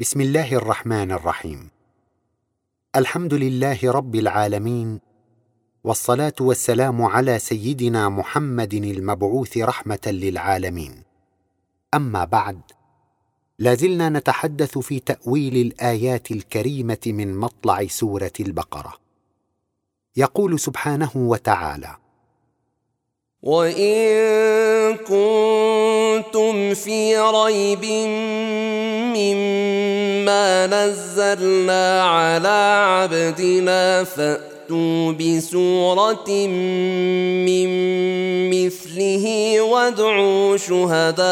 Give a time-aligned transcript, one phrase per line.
[0.00, 1.68] بسم الله الرحمن الرحيم
[2.96, 5.00] الحمد لله رب العالمين
[5.84, 11.02] والصلاه والسلام على سيدنا محمد المبعوث رحمه للعالمين
[11.94, 12.60] اما بعد
[13.58, 18.94] لازلنا نتحدث في تاويل الايات الكريمه من مطلع سوره البقره
[20.16, 21.96] يقول سبحانه وتعالى
[23.42, 27.84] وان كنتم في ريب
[29.16, 29.87] مما
[30.66, 36.46] نزلنا على عبدنا فاتوا بسوره
[37.46, 37.68] من
[38.50, 41.28] مثله وادعوا شهداءكم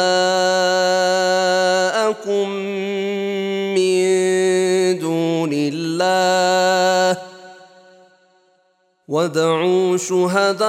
[3.75, 7.19] من دون الله
[9.09, 10.67] وادعوا شهداءكم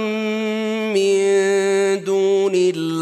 [0.00, 0.63] من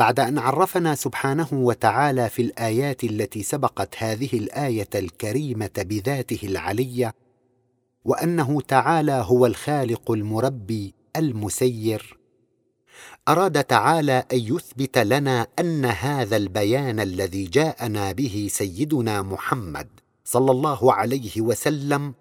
[0.00, 7.14] بعد أن عرفنا سبحانه وتعالى في الآيات التي سبقت هذه الآية الكريمة بذاته العلية
[8.04, 12.18] وأنه تعالى هو الخالق المربي المسير.
[13.28, 19.88] أراد تعالى أن يثبت لنا أن هذا البيان الذي جاءنا به سيدنا محمد
[20.24, 22.14] صلى الله عليه وسلم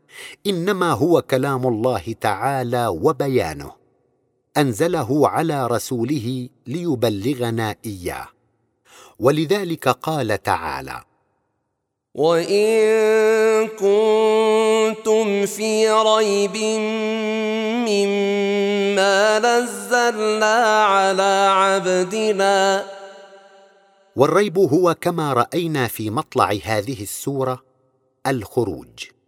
[0.47, 3.78] إنما هو كلام الله تعالى وبيانه.
[4.57, 8.27] أنزله على رسوله ليبلغنا إياه.
[9.19, 11.03] ولذلك قال تعالى
[12.15, 16.57] وان كنتم في ريب
[17.89, 22.85] مما نزلنا على عبدنا.
[24.15, 27.63] والريب هو كما رأينا في مطلع هذه السورة
[28.27, 29.18] الخروج.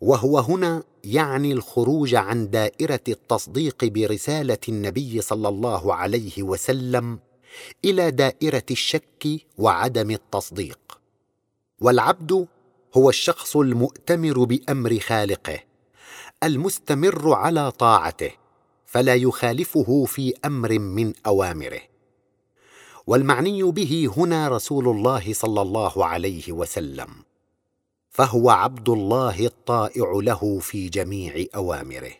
[0.00, 7.18] وهو هنا يعني الخروج عن دائرة التصديق برسالة النبي صلى الله عليه وسلم
[7.84, 9.26] إلى دائرة الشك
[9.58, 10.78] وعدم التصديق.
[11.80, 12.46] والعبد
[12.96, 15.58] هو الشخص المؤتمر بأمر خالقه
[16.42, 18.30] المستمر على طاعته
[18.86, 21.80] فلا يخالفه في أمر من أوامره.
[23.06, 27.25] والمعني به هنا رسول الله صلى الله عليه وسلم.
[28.16, 32.12] فهو عبد الله الطائع له في جميع أوامره.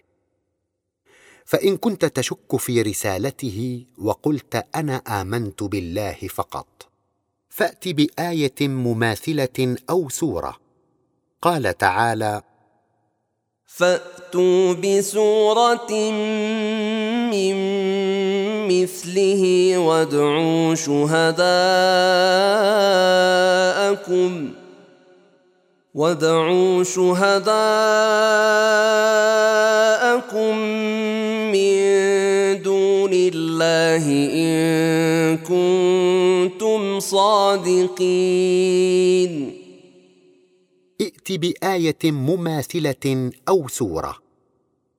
[1.45, 6.67] فإن كنت تشك في رسالته وقلت أنا آمنت بالله فقط
[7.49, 10.57] فأت بآية مماثلة أو سورة.
[11.43, 12.43] قال تعالى
[13.67, 16.11] فأتوا بسورة
[17.31, 17.57] من
[18.69, 21.37] مثله وادعوا شهداءكم
[25.97, 27.47] وادعوا شهداءكم
[31.53, 31.77] من
[32.63, 34.05] دون الله
[34.35, 38.03] ان كنتم صادقين
[41.01, 44.19] ائت بآية مماثلة أو سورة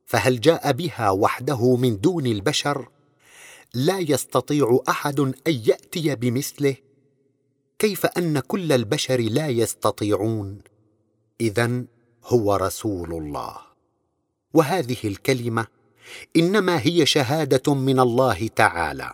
[0.05, 2.87] فهل جاء بها وحده من دون البشر؟
[3.73, 6.75] لا يستطيع أحد أن يأتي بمثله.
[7.79, 10.61] كيف أن كل البشر لا يستطيعون؟
[11.41, 11.83] اذا
[12.25, 13.55] هو رسول الله.
[14.53, 15.67] وهذه الكلمة
[16.35, 19.13] إنما هي شهادة من الله تعالى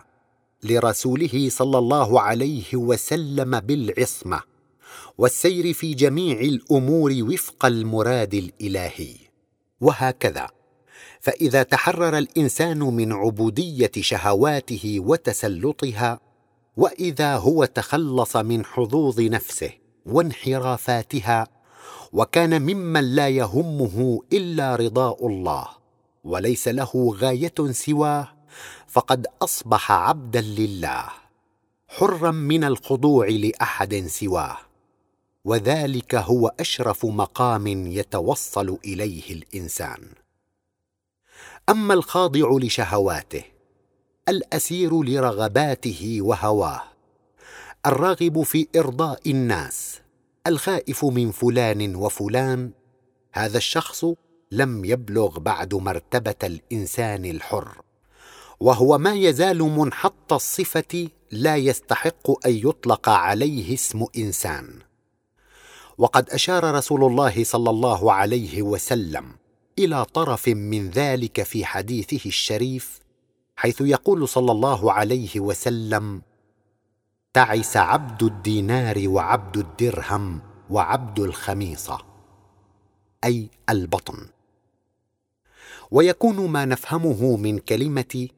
[0.62, 4.40] لرسوله صلى الله عليه وسلم بالعصمة
[5.18, 9.14] والسير في جميع الأمور وفق المراد الإلهي.
[9.80, 10.48] وهكذا
[11.20, 16.20] فإذا تحرر الإنسان من عبودية شهواته وتسلطها
[16.76, 19.70] وإذا هو تخلص من حظوظ نفسه
[20.06, 21.46] وانحرافاتها
[22.12, 25.66] وكان ممن لا يهمه إلا رضاء الله
[26.24, 28.28] وليس له غاية سواه
[28.88, 31.04] فقد أصبح عبدا لله
[31.88, 34.56] حرا من الخضوع لأحد سواه.
[35.44, 40.00] وذلك هو أشرف مقام يتوصل إليه الإنسان.
[41.68, 43.44] أما الخاضع لشهواته
[44.28, 46.82] الأسير لرغباته وهواه
[47.86, 50.00] الراغب في إرضاء الناس
[50.46, 52.70] الخائف من فلان وفلان
[53.32, 54.04] هذا الشخص
[54.50, 57.82] لم يبلغ بعد مرتبة الإنسان الحر
[58.60, 64.78] وهو ما يزال منحط الصفة لا يستحق أن يطلق عليه اسم إنسان.
[65.98, 69.32] وقد أشار رسول الله صلى الله عليه وسلم
[69.78, 73.00] إلى طرف من ذلك في حديثه الشريف
[73.56, 76.22] حيث يقول صلى الله عليه وسلم
[77.34, 80.40] تعس عبد الدينار وعبد الدرهم
[80.70, 81.98] وعبد الخميصه
[83.24, 84.26] أي البطن.
[85.90, 88.28] ويكون ما نفهمه من كلمة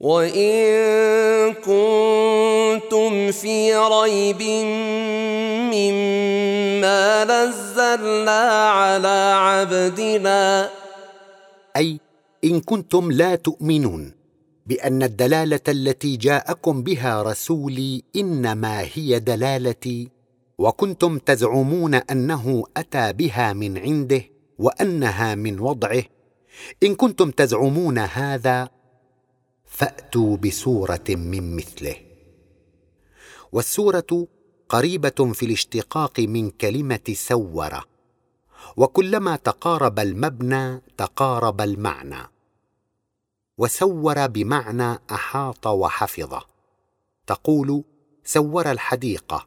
[0.00, 4.42] وإن كنتم في ريب
[5.74, 10.70] مما نزلنا على عبدنا.
[11.76, 12.00] أي
[12.44, 14.23] إن كنتم لا تؤمنون.
[14.66, 20.10] بأن الدلالة التي جاءكم بها رسولي إنما هي دلالتي
[20.58, 24.22] وكنتم تزعمون أنه أتى بها من عنده
[24.58, 26.02] وأنها من وضعه.
[26.82, 28.68] إن كنتم تزعمون هذا
[29.64, 31.96] فأتوا بسورة من مثله.
[33.52, 34.26] والسورة
[34.68, 37.84] قريبة في الاشتقاق من كلمة سور
[38.76, 42.33] وكلما تقارب المبنى تقارب المعنى.
[43.58, 46.34] وسور بمعنى أحاط وحفظ.
[47.26, 47.84] تقول
[48.24, 49.46] سور الحديقه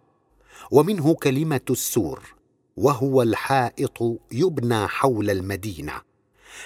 [0.71, 2.35] ومنه كلمة السور
[2.77, 6.01] وهو الحائط يبنى حول المدينة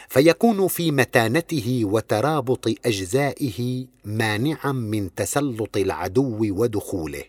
[0.10, 7.24] فيكون في متانته وترابط أجزائه مانعا من تسلط العدو ودخوله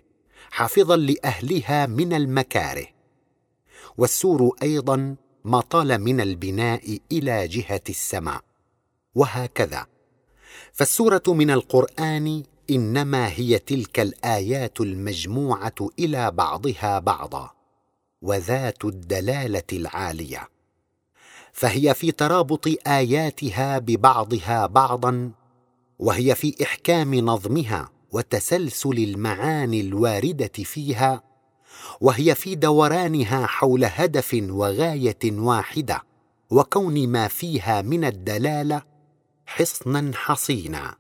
[0.51, 2.87] حافظا لأهلها من المكاره.
[3.99, 8.41] والسور أيضا ما طال من البناء إلى جهة السماء
[9.15, 9.87] وهكذا.
[10.73, 17.51] فالسورة من القرآن إنما هي تلك الآيات المجموعة إلى بعضها بعضا
[18.23, 20.49] وذات الدلالة العالية
[21.53, 25.31] فهي في ترابط آياتها ببعضها بعضا
[25.99, 31.23] وهي في إحكام نظمها وتسلسل المعاني الواردة فيها
[32.01, 36.03] وهي في دورانها حول هدف وغاية واحدة
[36.51, 38.92] وكون ما فيها من الدلالة
[39.47, 40.97] حصنا حصينا.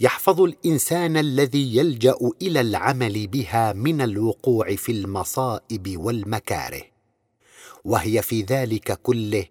[0.00, 6.82] يحفظ الإنسان الذي يلجأ إلى العمل بها من الوقوع في المصائب والمكاره.
[7.84, 9.46] وهي في ذلك كله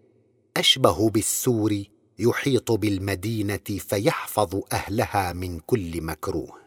[0.57, 1.83] أشبه بالسور
[2.19, 6.61] يحيط بالمدينة فيحفظ أهلها من كل مكروه.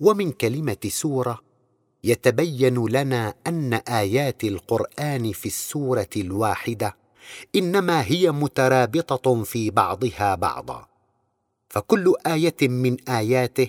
[0.00, 1.40] ومن كلمة سورة
[2.04, 6.96] يتبين لنا أن آيات القرآن في السورة الواحدة
[7.56, 10.86] إنما هي مترابطة في بعضها بعضا.
[11.68, 13.68] فكل آية من آياته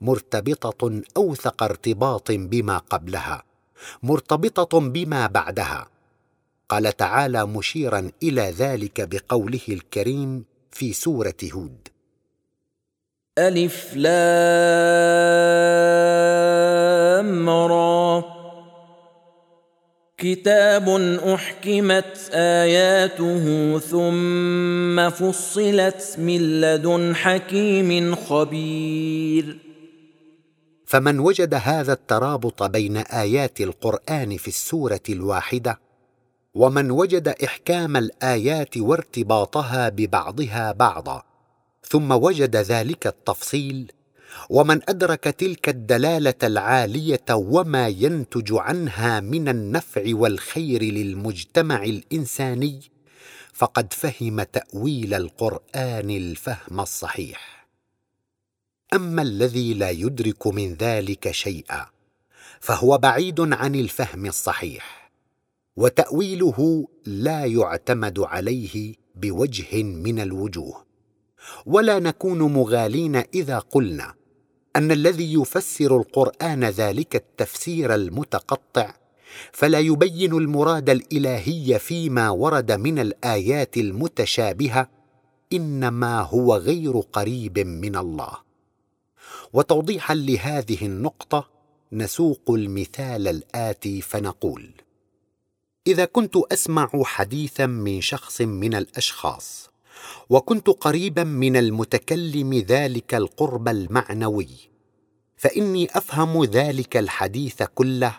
[0.00, 3.42] مرتبطة أوثق ارتباط بما قبلها
[4.02, 5.88] مرتبطة بما بعدها.
[6.68, 11.88] قال تعالى مشيرا إلى ذلك بقوله الكريم في سورة هود.
[13.38, 15.16] ألف لام
[20.18, 20.88] كتاب
[21.34, 29.58] أحكمت آياته ثم فصلت من لدن حكيم خبير.
[30.86, 35.80] فمن وجد هذا الترابط بين آيات القرآن في السورة الواحدة
[36.54, 41.22] ومن وجد إحكام الآيات وارتباطها ببعضها بعضا
[41.82, 43.92] ثم وجد ذلك التفصيل
[44.50, 52.80] ومن أدرك تلك الدلالة العالية وما ينتج عنها من النفع والخير للمجتمع الإنساني
[53.52, 57.66] فقد فهم تأويل القرآن الفهم الصحيح.
[58.94, 61.86] أما الذي لا يدرك من ذلك شيئا
[62.60, 65.10] فهو بعيد عن الفهم الصحيح
[65.76, 70.86] وتأويله لا يعتمد عليه بوجه من الوجوه.
[71.66, 74.14] ولا نكون مغالين إذا قلنا
[74.76, 78.94] أن الذي يفسر القرآن ذلك التفسير المتقطع
[79.52, 84.88] فلا يبين المراد الإلهي فيما ورد من الآيات المتشابهة
[85.52, 88.46] إنما هو غير قريب من الله.
[89.52, 91.48] وتوضيحا لهذه النقطة
[91.92, 94.70] نسوق المثال الآتي فنقول
[95.86, 99.70] إذا كنت أسمع حديثا من شخص من الأشخاص
[100.30, 104.48] وكنت قريبا من المتكلم ذلك القرب المعنوي
[105.36, 108.14] فإني أفهم ذلك الحديث كله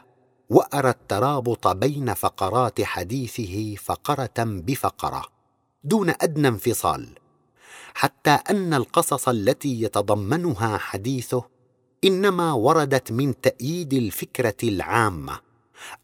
[0.50, 5.25] وأرى الترابط بين فقرات حديثه فقرة بفقرة
[5.84, 7.07] دون أدنى انفصال
[7.93, 11.43] حتى أن القصص التي يتضمنها حديثه
[12.03, 15.39] إنما وردت من تأييد الفكرة العامة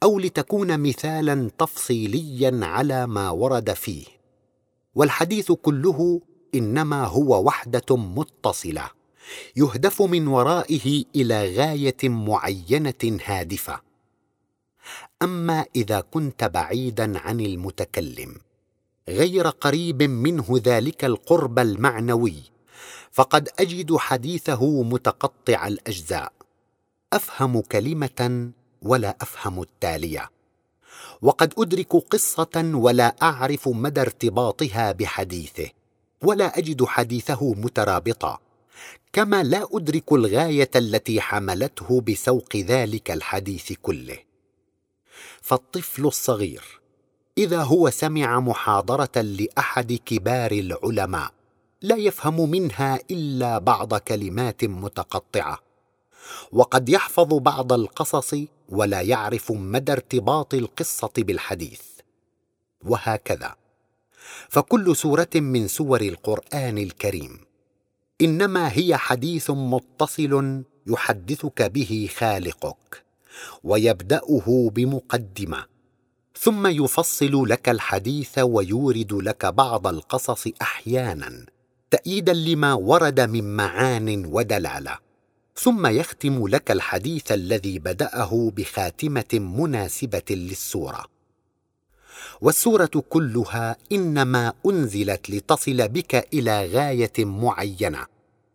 [0.03, 4.05] أو لتكون مثالا تفصيليا على ما ورد فيه.
[4.95, 6.21] والحديث كله
[6.55, 8.89] إنما هو وحدة متصلة
[9.55, 13.81] يهدف من ورائه إلى غاية معينة هادفة.
[15.21, 18.35] أما إذا كنت بعيدا عن المتكلم
[19.09, 22.35] غير قريب منه ذلك القرب المعنوي
[23.11, 26.33] فقد أجد حديثه متقطع الأجزاء.
[27.13, 30.29] أفهم كلمة ولا أفهم التالية.
[31.23, 35.69] وقد أدرك قصة ولا أعرف مدى ارتباطها بحديثه
[36.21, 38.39] ولا أجد حديثه مترابطا.
[39.13, 44.17] كما لا أدرك الغاية التي حملته بسوق ذلك الحديث كله.
[45.41, 46.81] فالطفل الصغير
[47.37, 51.31] إذا هو سمع محاضرة لأحد كبار العلماء
[51.81, 55.59] لا يفهم منها إلا بعض كلمات متقطعة.
[56.51, 58.35] وقد يحفظ بعض القصص
[58.73, 61.81] ولا يعرف مدى ارتباط القصة بالحديث.
[62.85, 63.55] وهكذا.
[64.49, 67.39] فكل سورة من سور القرآن الكريم.
[68.21, 73.03] إنما هي حديث متصل يحدثك به خالقك
[73.63, 75.65] ويبدأه بمقدمة.
[76.39, 81.45] ثم يفصل لك الحديث ويورد لك بعض القصص أحيانا
[81.91, 85.12] تاييدا لما ورد من معان ودلالة.
[85.55, 91.05] ثم يختم لك الحديث الذي بدأه بخاتمة مناسبة للسورة.
[92.41, 98.05] والسورة كلها إنما أنزلت لتصل بك إلى غاية معينة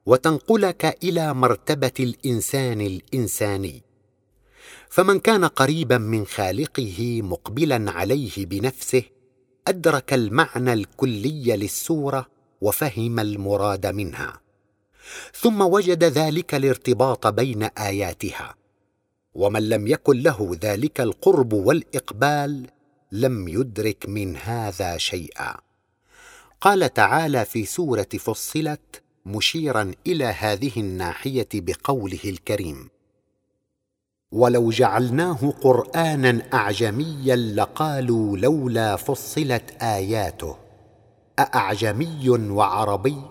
[0.06, 3.82] وتنقلك إلى مرتبة الإنسان الإنساني.
[4.90, 9.02] فمن كان قريبا من خالقه مقبلا عليه بنفسه
[9.68, 12.26] أدرك المعنى الكلي للسورة
[12.60, 14.47] وفهم المراد منها.
[15.34, 18.54] ثم وجد ذلك الارتباط بين آياتها.
[19.34, 22.66] ومن لم يكن له ذلك القرب والإقبال
[23.12, 25.56] لم يدرك من هذا شيئا.
[26.60, 32.88] قال تعالى في سورة فصلت مشيرا إلى هذه الناحية بقوله الكريم
[34.32, 40.56] ولو جعلناه قرانا اعجميا لقالوا لولا فصلت آياته
[41.38, 43.22] أأعجمي وعربي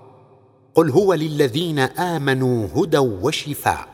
[0.78, 3.88] قل هو للذين آمنوا هدى وشفاء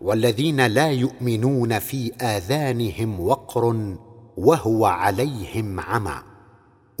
[0.00, 3.96] والذين لا يؤمنون في آذانهم وقر
[4.36, 6.22] وهو عليهم عمى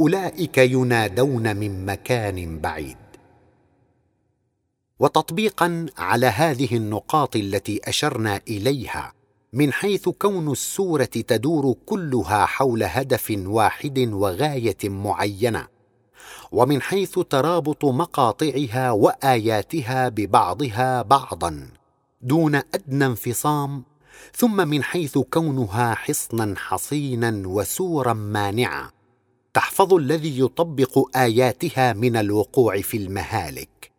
[0.00, 2.96] أولئك ينادون من مكان بعيد.
[5.00, 9.12] وتطبيقا على هذه النقاط التي أشرنا إليها
[9.52, 15.75] من حيث كون السورة تدور كلها حول هدف واحد وغاية معينة
[16.52, 21.68] ومن حيث ترابط مقاطعها وآياتها ببعضها بعضا
[22.22, 23.84] دون أدنى انفصام
[24.34, 28.92] ثم من حيث كونها حصنا حصينا وسورا مانعة
[29.54, 33.90] تحفظ الذي يطبق آياتها من الوقوع في المهالك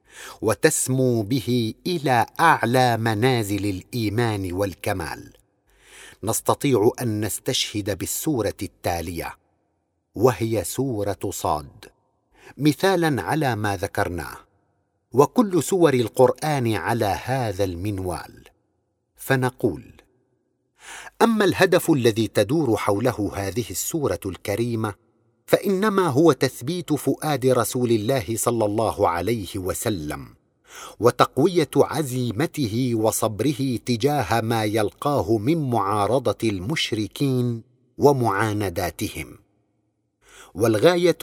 [0.41, 5.33] وتسمو به إلى أعلى منازل الإيمان والكمال.
[6.23, 9.37] نستطيع أن نستشهد بالسورة التالية
[10.15, 11.85] وهي سورة صاد.
[12.57, 14.37] مثالا على ما ذكرناه.
[15.11, 18.43] وكل سور القرآن على هذا المنوال.
[19.15, 19.83] فنقول
[21.21, 24.93] أما الهدف الذي تدور حوله هذه السورة الكريمة
[25.45, 30.27] فإنما هو تثبيت فؤاد رسول الله صلى الله عليه وسلم
[30.99, 37.63] وتقوية عزيمته وصبره تجاه ما يلقاه من معارضة المشركين
[37.97, 39.37] ومعانداتهم.
[40.55, 41.17] والغاية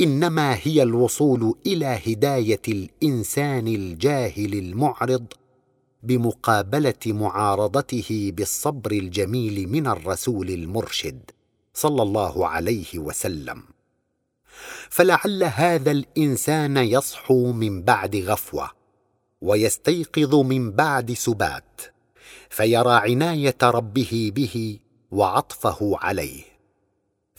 [0.00, 5.26] إنما هي الوصول إلى هداية الإنسان الجاهل المعرض
[6.02, 11.30] بمقابلة معارضته بالصبر الجميل من الرسول المرشد
[11.74, 13.62] صلى الله عليه وسلم.
[14.90, 18.70] فلعل هذا الإنسان يصحو من بعد غفوة
[19.40, 21.80] ويستيقظ من بعد سبات
[22.50, 24.78] فيرى عناية ربه به
[25.10, 26.49] وعطفه عليه.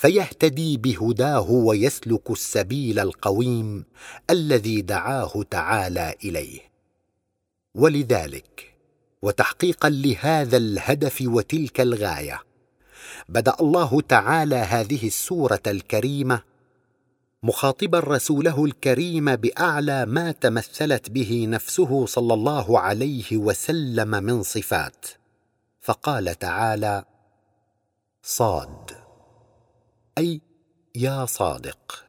[0.01, 3.86] فيهتدي بهداه ويسلك السبيل القويم
[4.29, 6.60] الذي دعاه تعالى إليه.
[7.75, 8.75] ولذلك
[9.22, 12.41] وتحقيقا لهذا الهدف وتلك الغاية
[13.29, 16.43] بدأ الله تعالى هذه السورة الكريمة
[17.43, 25.05] مخاطبا رسوله الكريم بأعلى ما تمثلت به نفسه صلى الله عليه وسلم من صفات.
[25.81, 27.03] فقال تعالى
[28.24, 29.00] صاد.
[30.22, 30.42] أي
[30.96, 32.06] يا صادق.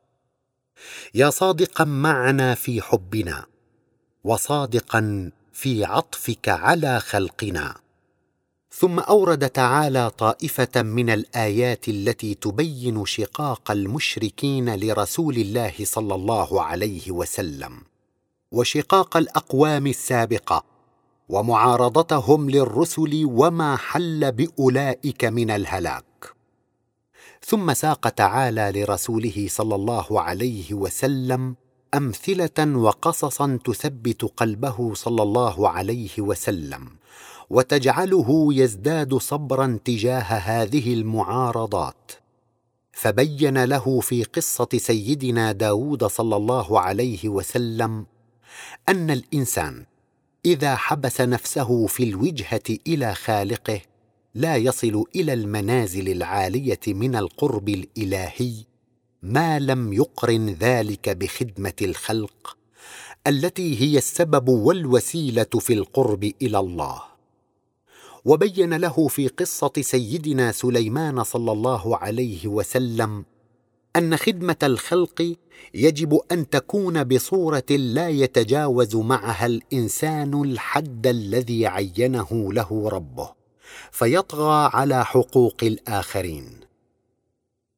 [1.14, 3.46] يا صادقا معنا في حبنا
[4.24, 7.74] وصادقا في عطفك على خلقنا.
[8.70, 17.10] ثم أورد تعالى طائفة من الآيات التي تبين شقاق المشركين لرسول الله صلى الله عليه
[17.10, 17.82] وسلم
[18.52, 20.64] وشقاق الأقوام السابقة
[21.28, 26.41] ومعارضتهم للرسل وما حل بأولئك من الهلاك.
[27.46, 31.56] ثم ساق تعالى لرسوله صلى الله عليه وسلم
[31.94, 36.88] أمثلة وقصصا تثبت قلبه صلى الله عليه وسلم
[37.50, 42.12] وتجعله يزداد صبرا تجاه هذه المعارضات.
[42.92, 48.06] فبين له في قصة سيدنا داود صلى الله عليه وسلم
[48.88, 49.84] أن الإنسان
[50.44, 53.80] إذا حبس نفسه في الوجهة إلى خالقه
[54.34, 58.52] لا يصل إلى المنازل العالية من القرب الإلهي
[59.22, 62.56] ما لم يقرن ذلك بخدمة الخلق
[63.26, 67.02] التي هي السبب والوسيلة في القرب إلى الله.
[68.24, 73.24] وبين له في قصة سيدنا سليمان صلى الله عليه وسلم
[73.96, 75.36] أن خدمة الخلق
[75.74, 83.41] يجب أن تكون بصورة لا يتجاوز معها الإنسان الحد الذي عينه له ربه.
[83.90, 86.60] فيطغى على حقوق الآخرين.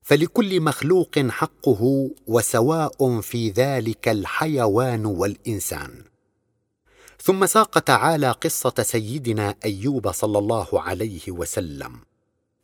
[0.03, 6.05] فلكل مخلوق حقه وسواء في ذلك الحيوان والإنسان.
[7.23, 11.93] ثم ساق تعالى قصة سيدنا أيوب صلى الله عليه وسلم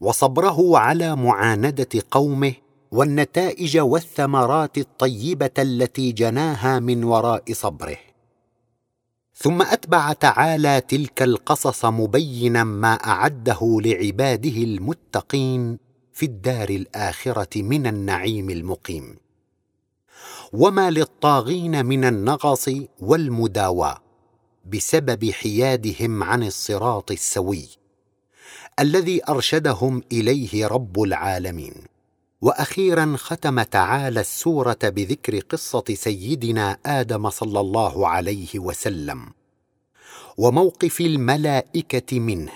[0.00, 2.54] وصبره على معاندة قومه
[2.90, 8.09] والنتائج والثمرات الطيبة التي جناها من وراء صبره.
[9.42, 15.78] ثم أتبع تعالى تلك القصص مبينا ما أعده لعباده المتقين
[16.12, 19.16] في الدار الآخرة من النعيم المقيم.
[20.52, 22.70] وما للطاغين من النغص
[23.00, 23.98] والمداواه
[24.66, 27.68] بسبب حيادهم عن الصراط السوي
[28.80, 31.74] الذي أرشدهم إليه رب العالمين.
[32.42, 39.26] وأخيرا ختم تعالى السورة بذكر قصة سيدنا آدم صلى الله عليه وسلم
[40.38, 42.52] وموقف الملائكة منه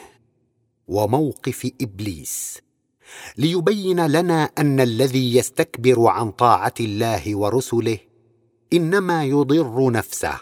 [0.89, 2.59] وموقف إبليس
[3.39, 7.99] ليبين لنا أن الذي يستكبر عن طاعة الله ورسله
[8.73, 10.41] إنما يضر نفسه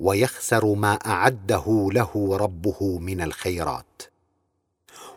[0.00, 4.02] ويخسر ما أعده له ربه من الخيرات.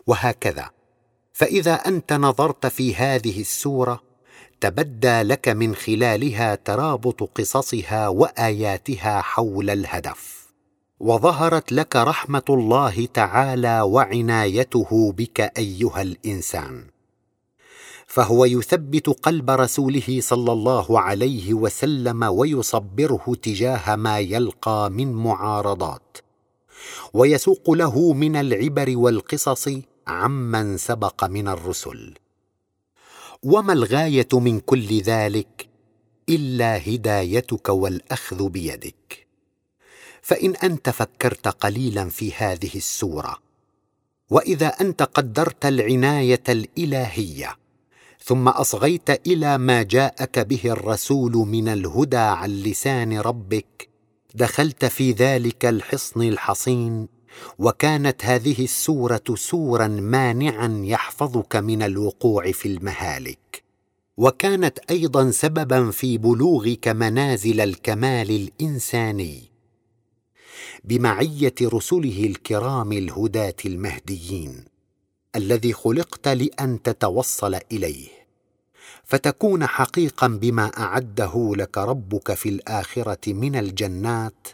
[0.06, 0.70] وهكذا
[1.34, 4.00] فإذا أنت نظرت في هذه السورة
[4.60, 10.46] تبدى لك من خلالها ترابط قصصها وآياتها حول الهدف.
[11.00, 16.84] وظهرت لك رحمة الله تعالى وعنايته بك أيها الإنسان.
[18.06, 26.16] فهو يثبت قلب رسوله صلى الله عليه وسلم ويصبره تجاه ما يلقى من معارضات.
[27.14, 29.68] ويسوق له من العبر والقصص
[30.06, 32.14] عمن سبق من الرسل.
[33.42, 35.68] وما الغاية من كل ذلك
[36.28, 39.24] إلا هدايتك والأخذ بيدك.
[40.24, 43.38] فإن أنت فكرت قليلا في هذه السورة
[44.30, 47.56] وإذا أنت قدرت العناية الإلهية
[48.24, 53.88] ثم أصغيت إلى ما جاءك به الرسول من الهدى عن لسان ربك
[54.34, 57.08] دخلت في ذلك الحصن الحصين
[57.58, 63.64] وكانت هذه السورة سورا مانعا يحفظك من الوقوع في المهالك.
[64.16, 69.42] وكانت أيضا سببا في بلوغك منازل الكمال الإنساني.
[70.84, 74.64] بمعية رسله الكرام الهداة المهديين
[75.36, 78.08] الذي خلقت لأن تتوصل إليه.
[79.04, 84.48] فتكون حقيقا بما أعده لك ربك في الآخرة من الجنات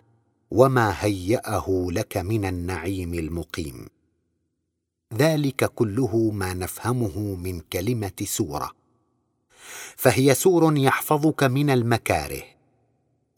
[0.50, 3.86] وما هياه لك من النعيم المقيم.
[5.14, 8.70] ذلك كله ما نفهمه من كلمه سوره.
[9.96, 12.42] فهي سور يحفظك من المكاره.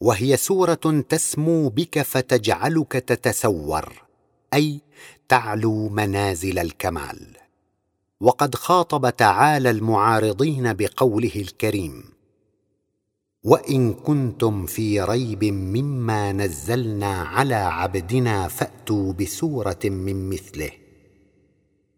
[0.01, 4.03] وهي سوره تسمو بك فتجعلك تتسور.
[4.53, 4.81] اي
[5.29, 7.37] تعلو منازل الكمال.
[8.19, 12.12] وقد خاطب تعالى المعارضين بقوله الكريم.
[13.43, 20.71] وإن كنتم في ريب مما نزلنا على عبدنا فأتوا بسورة من مثله.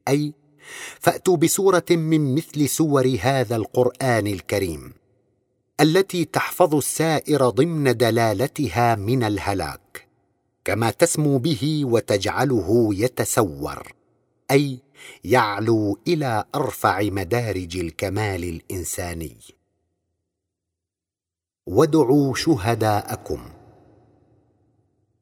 [0.08, 0.34] أي
[1.00, 4.94] فأتوا بسورة من مثل سور هذا القرآن الكريم
[5.80, 10.08] التي تحفظ السائر ضمن دلالتها من الهلاك
[10.66, 13.94] كما تسمو به وتجعله يتسور.
[14.52, 14.80] أي
[15.24, 19.38] يعلو إلى أرفع مدارج الكمال الإنساني.
[21.68, 23.40] وادعوا شهداءكم.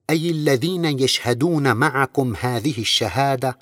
[0.10, 3.58] أي الذين يشهدون معكم هذه الشهادة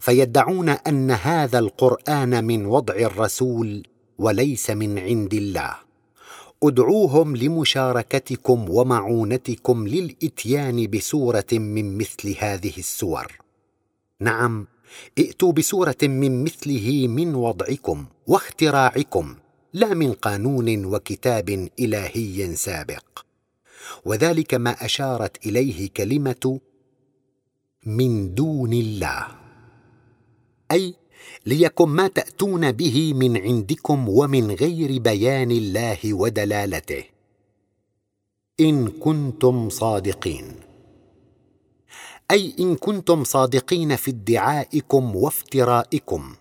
[0.00, 3.86] فيدعون أن هذا القرآن من وضع الرسول
[4.18, 5.74] وليس من عند الله.
[6.62, 13.32] ادعوهم لمشاركتكم ومعونتكم للإتيان بسورة من مثل هذه السور.
[14.20, 14.66] نعم
[15.18, 19.34] ائتوا بسورة من مثله من وضعكم واختراعكم.
[19.76, 23.04] لا من قانون وكتاب إلهي سابق.
[24.04, 26.60] وذلك ما أشارت إليه كلمة
[27.86, 29.26] من دون الله.
[30.72, 30.94] أي
[31.46, 37.04] ليكن ما تأتون به من عندكم ومن غير بيان الله ودلالته.
[38.60, 40.54] إن كنتم صادقين.
[42.30, 46.34] أي إن كنتم صادقين في ادعائكم وافترائكم.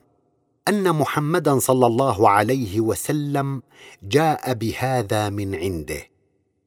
[0.67, 3.62] أن محمدا صلى الله عليه وسلم
[4.04, 6.08] جاء بهذا من عنده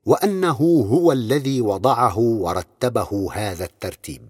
[0.06, 4.22] وأنه هو الذي وضعه ورتبه هذا الترتيب.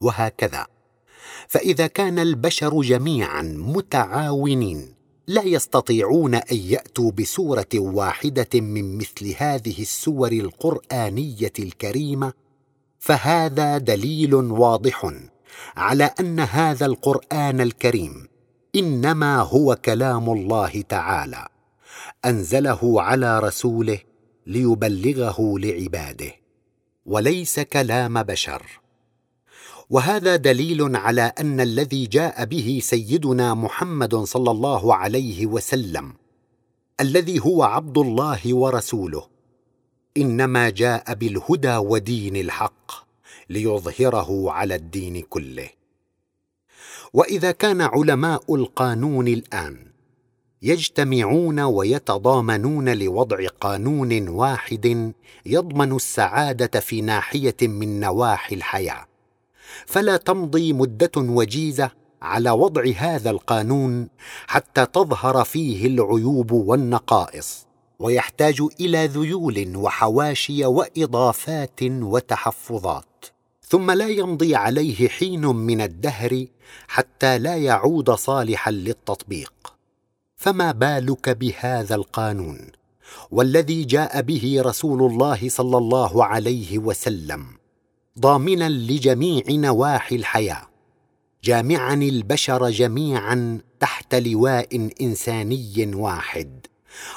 [0.00, 0.66] وهكذا
[1.48, 4.94] فإذا كان البشر جميعا متعاونين
[5.26, 12.32] لا يستطيعون أن يأتوا بسورة واحدة من مثل هذه السور القرآنية الكريمة
[12.98, 15.12] فهذا دليل واضح
[15.76, 18.28] على أن هذا القرآن الكريم
[18.76, 21.48] إنما هو كلام الله تعالى
[22.24, 23.98] أنزله على رسوله
[24.46, 26.32] ليبلغه لعباده
[27.06, 28.80] وليس كلام بشر.
[29.90, 36.12] وهذا دليل على أن الذي جاء به سيدنا محمد صلى الله عليه وسلم
[37.00, 39.26] الذي هو عبد الله ورسوله
[40.16, 42.92] إنما جاء بالهدى ودين الحق
[43.50, 45.68] ليظهره على الدين كله.
[47.12, 49.86] وإذا كان علماء القانون الآن
[50.62, 55.12] يجتمعون ويتضامنون لوضع قانون واحد
[55.46, 59.06] يضمن السعادة في ناحية من نواحي الحياة
[59.86, 61.90] فلا تمضي مدة وجيزة
[62.22, 64.08] على وضع هذا القانون
[64.46, 67.66] حتى تظهر فيه العيوب والنقائص
[67.98, 73.35] ويحتاج إلى ذيول وحواشي وإضافات وتحفظات.
[73.68, 76.46] ثم لا يمضي عليه حين من الدهر
[76.88, 79.52] حتى لا يعود صالحا للتطبيق.
[80.36, 82.58] فما بالك بهذا القانون
[83.30, 87.46] والذي جاء به رسول الله صلى الله عليه وسلم
[88.18, 90.62] ضامنا لجميع نواحي الحياة
[91.44, 96.66] جامعا البشر جميعا تحت لواء إنساني واحد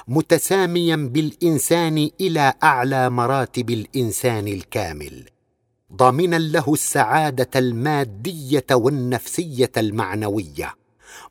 [0.07, 5.29] متساميا بالإنسان إلى أعلى مراتب الإنسان الكامل.
[5.93, 10.75] ضامنا له السعادة المادية والنفسية المعنوية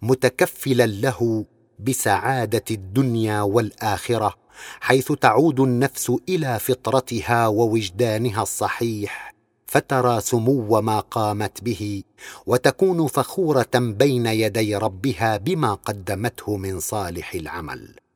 [0.03, 1.45] متكفلا له
[1.79, 4.35] بسعادة الدنيا والآخرة
[4.81, 9.35] حيث تعود النفس إلى فطرتها ووجدانها الصحيح
[9.67, 12.03] فترى سمو ما قامت به
[12.47, 18.08] وتكون فخورة بين يدي ربها بما قدمته من صالح العمل.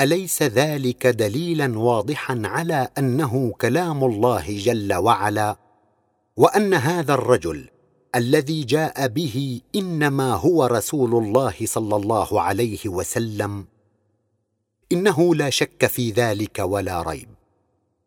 [0.00, 5.56] أليس ذلك دليلا واضحا على أنه كلام الله جل وعلا؟
[6.36, 7.68] وأن هذا الرجل
[8.14, 13.66] الذي جاء به إنما هو رسول الله صلى الله عليه وسلم
[14.92, 17.28] إنه لا شك في ذلك ولا ريب.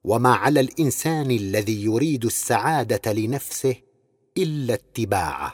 [0.04, 3.76] وما على الإنسان الذي يريد السعادة لنفسه
[4.38, 5.54] إلا اتباعه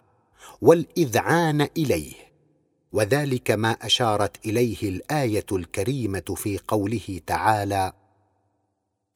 [0.62, 2.14] والإذعان إليه.
[2.94, 7.94] وذلك ما أشارت إليه الآية الكريمة في قوله تعالى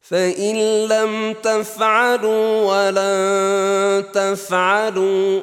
[0.02, 0.56] فان
[0.88, 5.42] لم تفعلوا ولن تفعلوا.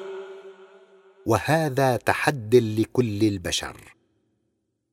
[1.27, 3.77] وهذا تحد لكل البشر.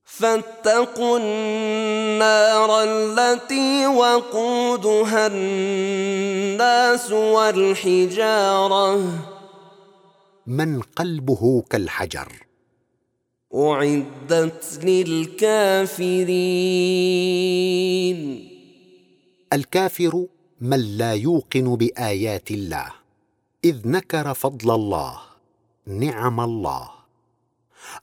[0.03, 9.03] فاتقوا النار التي وقودها الناس والحجاره.
[10.47, 12.50] من قلبه كالحجر.
[13.55, 16.11] اعدت للكافرين.
[19.53, 20.25] الكافر
[20.61, 22.87] من لا يوقن بآيات الله
[23.65, 25.19] إذ نكر فضل الله
[25.85, 26.89] نعم الله.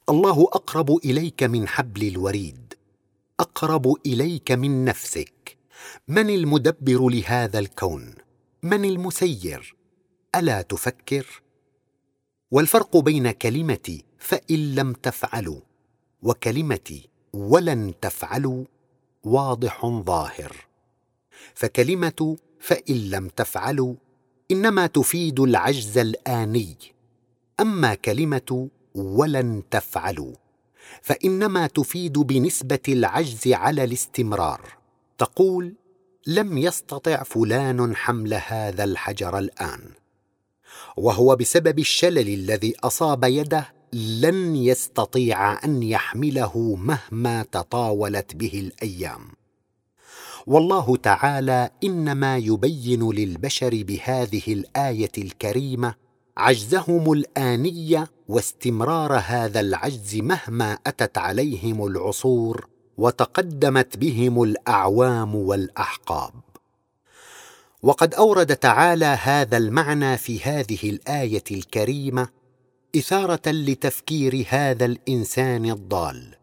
[0.09, 2.75] الله أقرب إليك من حبل الوريد
[3.41, 5.57] أقرب إليك من نفسك.
[6.09, 8.15] من المدبر لهذا الكون؟
[8.63, 9.77] من المسير؟
[10.35, 11.43] ألا تفكر؟
[12.51, 15.61] والفرق بين كلمه فإن لم تفعلوا
[16.23, 17.01] وكلمه
[17.33, 18.65] ولن تفعلوا
[19.25, 20.57] واضح ظاهر.
[21.55, 23.95] فكلمة فإن لم تفعلوا
[24.51, 26.77] إنما تفيد العجز الآني.
[27.61, 30.35] أما كلمة ولن تفعلوا
[31.03, 34.61] فإنما تفيد بنسبة العجز على الاستمرار.
[35.19, 35.75] تقول
[36.27, 39.81] لم يستطع فلان حمل هذا الحجر الآن.
[40.97, 49.21] وهو بسبب الشلل الذي أصاب يده لن يستطيع أن يحمله مهما تطاولت به الأيام.
[50.47, 55.95] والله تعالى إنما يبين للبشر بهذه الآية الكريمة
[56.37, 66.33] عجزهم الاني واستمرار هذا العجز مهما أتت عليهم العصور وتقدمت بهم الأعوام والأحقاب.
[67.83, 72.38] وقد أورد تعالى هذا المعنى في هذه الآية الكريمة
[72.99, 76.35] إثارة لتفكير هذا الإنسان الضال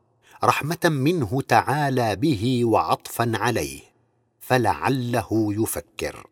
[0.44, 3.82] رحمة منه تعالى به وعطفا عليه
[4.40, 6.28] فلعله يفكر.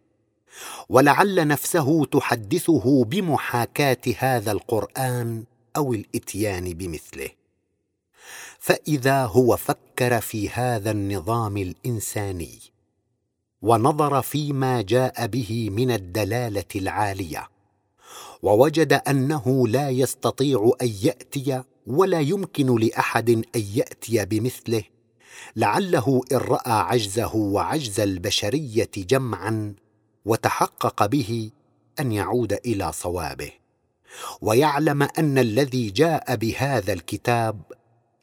[0.90, 5.44] ولعل نفسه تحدثه بمحاكاة هذا القرآن
[5.78, 7.30] أو الإتيان بمثله.
[8.60, 12.60] فإذا هو فكر في هذا النظام الإنساني
[13.62, 17.53] ونظر فيما جاء به من الدلالة العالية
[18.44, 23.44] ووجد أنه لا يستطيع أن يأتي ولا يمكن لأحد أن
[23.76, 24.84] يأتي بمثله.
[25.56, 29.76] لعله إن رأى عجزه وعجز البشرية جمعا
[30.26, 31.52] وتحقق به
[32.00, 33.52] أن يعود إلى صوابه.
[34.42, 37.62] ويعلم أن الذي جاء بهذا الكتاب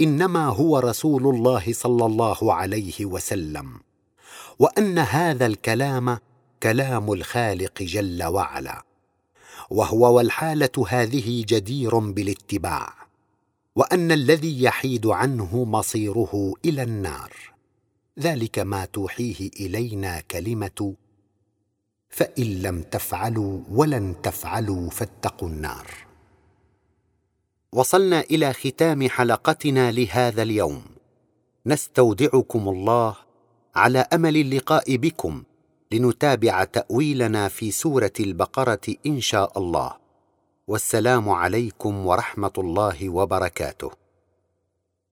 [0.00, 3.80] إنما هو رسول الله صلى الله عليه وسلم
[4.58, 6.18] وأن هذا الكلام
[6.62, 8.89] كلام الخالق جل وعلا.
[9.70, 12.94] وهو والحالة هذه جدير بالاتباع
[13.76, 17.32] وأن الذي يحيد عنه مصيره إلى النار.
[18.18, 20.94] ذلك ما توحيه إلينا كلمة
[22.08, 25.86] فإن لم تفعلوا ولن تفعلوا فاتقوا النار.
[27.72, 30.82] وصلنا إلى ختام حلقتنا لهذا اليوم.
[31.66, 33.16] نستودعكم الله
[33.74, 35.42] على أمل اللقاء بكم.
[35.92, 39.92] لنتابع تأويلنا في سورة البقرة إن شاء الله.
[40.68, 43.99] والسلام عليكم ورحمة الله وبركاته.